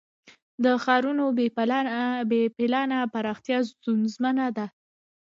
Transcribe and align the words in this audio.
د 0.63 0.65
ښارونو 0.83 1.23
بې 2.31 2.39
پلانه 2.63 2.99
پراختیا 3.13 3.57
ستونزه 3.69 4.47
ده. 4.57 4.65